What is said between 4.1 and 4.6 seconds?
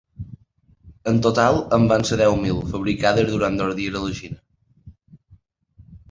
Xina.